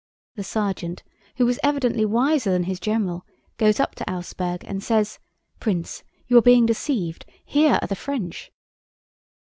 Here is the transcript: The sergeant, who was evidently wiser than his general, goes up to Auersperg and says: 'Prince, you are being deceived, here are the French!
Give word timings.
The 0.33 0.43
sergeant, 0.43 1.03
who 1.35 1.45
was 1.45 1.59
evidently 1.61 2.05
wiser 2.05 2.49
than 2.49 2.63
his 2.63 2.79
general, 2.79 3.23
goes 3.59 3.79
up 3.79 3.93
to 3.93 4.09
Auersperg 4.09 4.63
and 4.65 4.81
says: 4.83 5.19
'Prince, 5.59 6.03
you 6.27 6.35
are 6.39 6.41
being 6.41 6.65
deceived, 6.65 7.23
here 7.45 7.77
are 7.83 7.87
the 7.87 7.95
French! 7.95 8.51